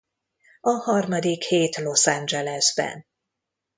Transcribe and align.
A 0.61 0.69
harmadik 0.69 1.43
hét 1.43 1.77
Los 1.77 2.05
Angelesben. 2.07 3.05